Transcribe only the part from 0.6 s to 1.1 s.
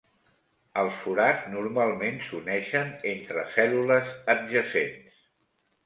Els